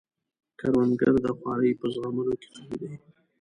کروندګر 0.59 1.13
د 1.23 1.27
خوارۍ 1.37 1.71
په 1.79 1.85
زغملو 1.93 2.33
کې 2.41 2.49
قوي 2.55 2.77
دی 2.81 2.93